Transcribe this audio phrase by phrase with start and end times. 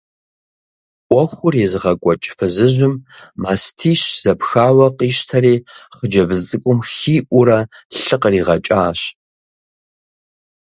[1.07, 2.93] Ӏуэхур езыгъэкӏуэкӏ фызыжьым
[3.41, 5.55] мастищ зэпхауэ къищтэри
[5.95, 7.59] хъыджэбз цӏыкӏум хиӏуурэ
[8.01, 8.99] лъы къригъэкӏащ.